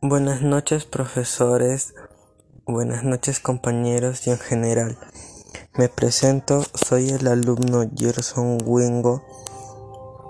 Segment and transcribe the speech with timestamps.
[0.00, 1.94] Buenas noches profesores,
[2.66, 4.98] buenas noches compañeros y en general.
[5.76, 9.24] Me presento, soy el alumno Gerson Wingo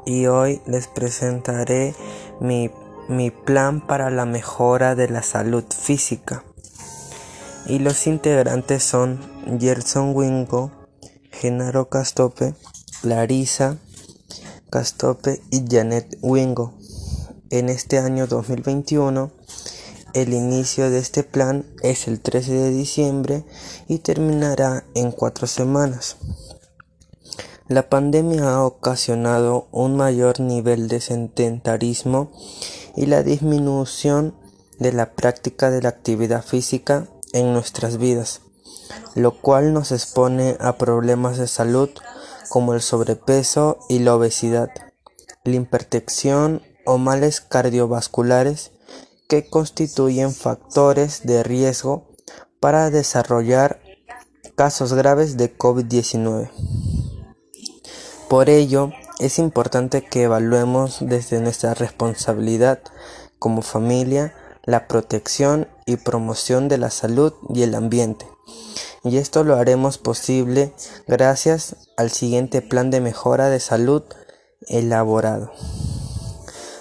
[0.07, 1.95] y hoy les presentaré
[2.41, 2.71] mi,
[3.09, 6.45] mi plan para la mejora de la salud física.
[7.67, 9.21] Y los integrantes son
[9.59, 10.71] Gerson Wingo,
[11.31, 12.55] Genaro Castope,
[13.03, 13.79] Larisa
[14.71, 16.75] Castope y Janet Wingo.
[17.55, 19.31] En este año 2021
[20.13, 23.45] el inicio de este plan es el 13 de diciembre
[23.87, 26.17] y terminará en cuatro semanas.
[27.69, 32.33] La pandemia ha ocasionado un mayor nivel de sedentarismo
[32.97, 34.35] y la disminución
[34.81, 38.41] de la práctica de la actividad física en nuestras vidas,
[39.15, 41.91] lo cual nos expone a problemas de salud
[42.49, 44.71] como el sobrepeso y la obesidad,
[45.45, 48.73] la hipertensión o males cardiovasculares
[49.29, 52.09] que constituyen factores de riesgo
[52.61, 53.81] para desarrollar
[54.57, 56.51] casos graves de COVID-19.
[58.29, 62.81] Por ello, es importante que evaluemos desde nuestra responsabilidad
[63.39, 68.27] como familia la protección y promoción de la salud y el ambiente.
[69.03, 70.73] Y esto lo haremos posible
[71.07, 74.03] gracias al siguiente plan de mejora de salud
[74.69, 75.53] elaborado.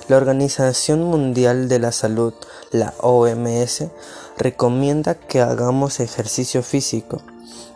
[0.10, 2.34] La Organización Mundial de la Salud,
[2.72, 3.86] la OMS,
[4.38, 7.22] recomienda que hagamos ejercicio físico.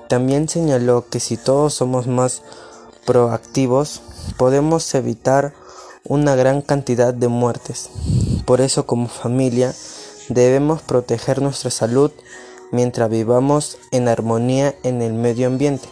[0.09, 2.41] También señaló que si todos somos más
[3.05, 4.01] proactivos,
[4.35, 5.53] podemos evitar
[6.03, 7.89] una gran cantidad de muertes.
[8.45, 9.73] Por eso como familia
[10.27, 12.11] debemos proteger nuestra salud
[12.73, 15.87] mientras vivamos en armonía en el medio ambiente.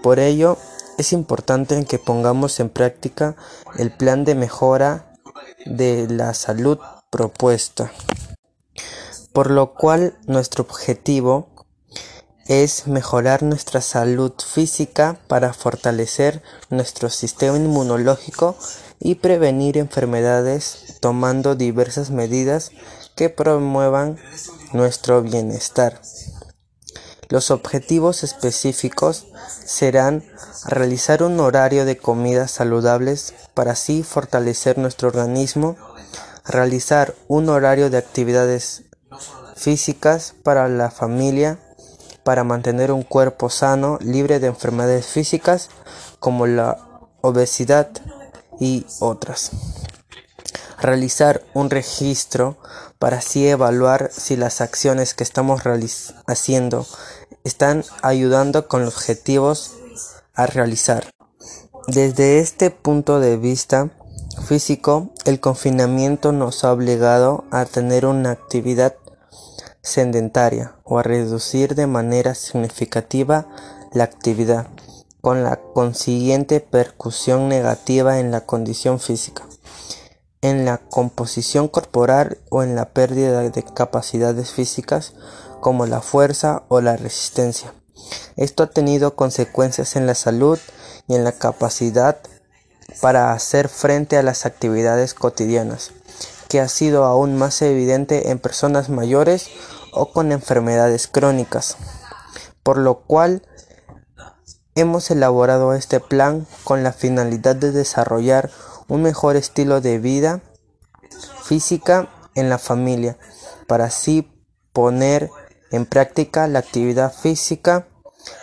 [0.00, 0.58] Por ello,
[0.96, 3.34] es importante que pongamos en práctica
[3.76, 5.15] el plan de mejora
[5.66, 6.78] de la salud
[7.10, 7.92] propuesta.
[9.32, 11.48] Por lo cual nuestro objetivo
[12.46, 18.56] es mejorar nuestra salud física para fortalecer nuestro sistema inmunológico
[19.00, 22.70] y prevenir enfermedades tomando diversas medidas
[23.16, 24.16] que promuevan
[24.72, 26.00] nuestro bienestar.
[27.28, 29.26] Los objetivos específicos
[29.64, 30.24] serán
[30.66, 35.78] realizar un horario de comidas saludables para así fortalecer nuestro organismo,
[36.44, 38.84] realizar un horario de actividades
[39.56, 41.58] físicas para la familia,
[42.22, 45.70] para mantener un cuerpo sano, libre de enfermedades físicas
[46.18, 46.76] como la
[47.22, 47.88] obesidad
[48.60, 49.52] y otras.
[50.78, 52.58] Realizar un registro
[52.98, 55.62] para así evaluar si las acciones que estamos
[56.26, 56.86] haciendo
[57.42, 59.72] están ayudando con los objetivos
[60.34, 61.15] a realizar.
[61.88, 63.90] Desde este punto de vista
[64.44, 68.96] físico, el confinamiento nos ha obligado a tener una actividad
[69.82, 73.46] sedentaria o a reducir de manera significativa
[73.92, 74.66] la actividad,
[75.20, 79.44] con la consiguiente percusión negativa en la condición física,
[80.40, 85.14] en la composición corporal o en la pérdida de capacidades físicas
[85.60, 87.72] como la fuerza o la resistencia.
[88.34, 90.58] Esto ha tenido consecuencias en la salud
[91.08, 92.18] y en la capacidad
[93.00, 95.92] para hacer frente a las actividades cotidianas,
[96.48, 99.50] que ha sido aún más evidente en personas mayores
[99.92, 101.76] o con enfermedades crónicas,
[102.62, 103.42] por lo cual
[104.74, 108.50] hemos elaborado este plan con la finalidad de desarrollar
[108.88, 110.42] un mejor estilo de vida
[111.42, 113.16] física en la familia,
[113.66, 114.30] para así
[114.72, 115.30] poner
[115.70, 117.88] en práctica la actividad física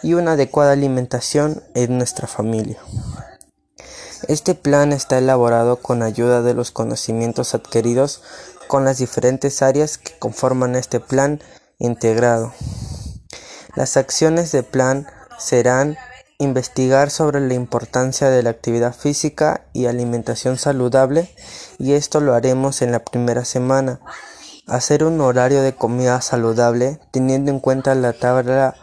[0.01, 2.79] y una adecuada alimentación en nuestra familia.
[4.27, 8.22] Este plan está elaborado con ayuda de los conocimientos adquiridos
[8.67, 11.41] con las diferentes áreas que conforman este plan
[11.77, 12.53] integrado.
[13.75, 15.07] Las acciones de plan
[15.38, 15.97] serán
[16.38, 21.29] investigar sobre la importancia de la actividad física y alimentación saludable
[21.77, 23.99] y esto lo haremos en la primera semana.
[24.67, 28.75] Hacer un horario de comida saludable teniendo en cuenta la tabla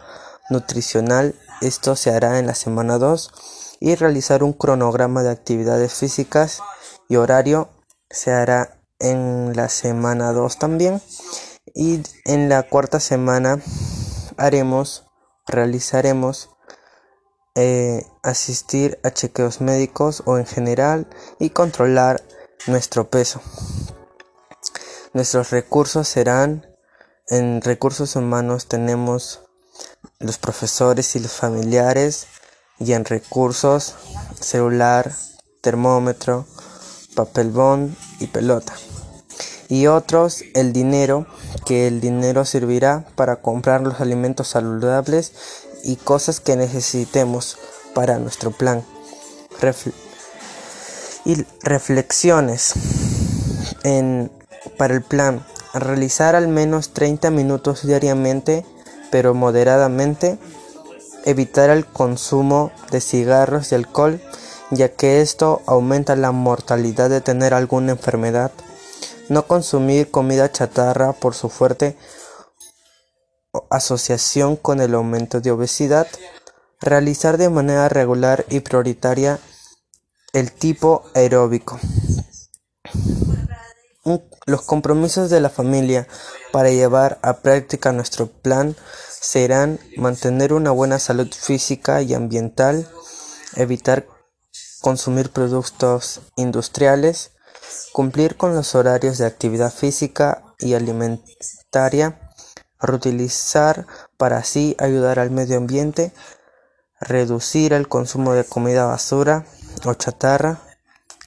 [0.51, 6.61] nutricional, esto se hará en la semana 2 y realizar un cronograma de actividades físicas
[7.09, 7.69] y horario.
[8.09, 11.01] Se hará en la semana 2 también.
[11.73, 13.59] Y en la cuarta semana
[14.37, 15.05] haremos
[15.47, 16.49] realizaremos
[17.55, 21.07] eh, asistir a chequeos médicos o en general
[21.39, 22.23] y controlar
[22.67, 23.41] nuestro peso.
[25.13, 26.65] Nuestros recursos serán
[27.27, 29.41] en recursos humanos tenemos
[30.19, 32.27] los profesores y los familiares
[32.79, 33.95] y en recursos
[34.39, 35.11] celular,
[35.61, 36.45] termómetro,
[37.15, 38.73] papel bond y pelota.
[39.69, 41.25] y otros el dinero,
[41.65, 45.31] que el dinero servirá para comprar los alimentos saludables
[45.83, 47.57] y cosas que necesitemos
[47.93, 48.83] para nuestro plan.
[51.23, 52.73] y reflexiones
[53.83, 54.31] en,
[54.77, 55.45] para el plan.
[55.73, 58.65] Realizar al menos 30 minutos diariamente,
[59.11, 60.39] pero moderadamente.
[61.25, 64.19] Evitar el consumo de cigarros y alcohol,
[64.71, 68.51] ya que esto aumenta la mortalidad de tener alguna enfermedad.
[69.29, 71.95] No consumir comida chatarra por su fuerte
[73.69, 76.07] asociación con el aumento de obesidad.
[76.79, 79.39] Realizar de manera regular y prioritaria
[80.33, 81.79] el tipo aeróbico.
[84.47, 86.07] Los compromisos de la familia
[86.51, 88.75] para llevar a práctica nuestro plan
[89.07, 92.89] serán mantener una buena salud física y ambiental,
[93.55, 94.07] evitar
[94.81, 97.31] consumir productos industriales,
[97.93, 102.31] cumplir con los horarios de actividad física y alimentaria,
[102.79, 103.85] reutilizar
[104.17, 106.11] para así ayudar al medio ambiente,
[106.99, 109.45] reducir el consumo de comida basura
[109.85, 110.59] o chatarra,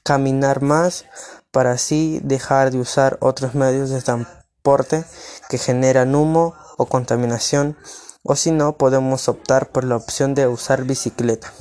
[0.03, 1.05] caminar más
[1.55, 5.05] para así dejar de usar otros medios de transporte
[5.47, 7.77] que generan humo o contaminación,
[8.23, 11.53] o si no, podemos optar por la opción de usar bicicleta.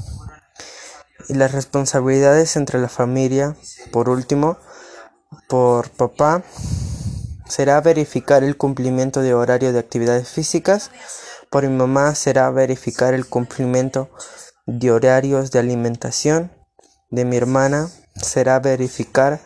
[1.28, 3.54] Y las responsabilidades entre la familia,
[3.92, 4.58] por último,
[5.48, 6.42] por papá,
[7.46, 10.90] será verificar el cumplimiento de horario de actividades físicas,
[11.50, 14.10] por mi mamá será verificar el cumplimiento
[14.66, 16.50] de horarios de alimentación,
[17.10, 17.88] de mi hermana
[18.20, 19.38] será verificar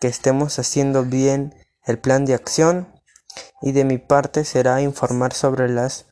[0.00, 1.54] que estemos haciendo bien
[1.84, 2.88] el plan de acción
[3.62, 6.06] y de mi parte será informar sobre las,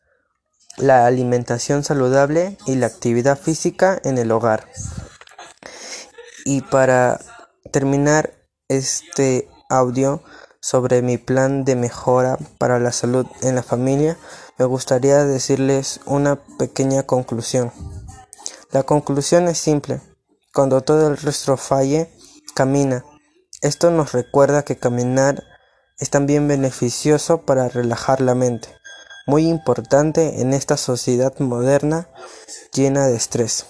[0.77, 4.69] la alimentación saludable y la actividad física en el hogar.
[6.45, 7.21] Y para
[7.73, 8.35] terminar
[8.69, 10.23] este audio
[10.61, 14.17] sobre mi plan de mejora para la salud en la familia,
[14.59, 17.73] me gustaría decirles una pequeña conclusión.
[18.71, 20.01] La conclusión es simple.
[20.53, 22.11] Cuando todo el resto falle,
[22.55, 23.05] camina.
[23.61, 25.43] Esto nos recuerda que caminar
[25.99, 28.69] es también beneficioso para relajar la mente,
[29.27, 32.09] muy importante en esta sociedad moderna
[32.73, 33.67] llena de estrés.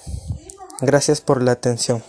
[0.81, 2.03] Gracias por la atención.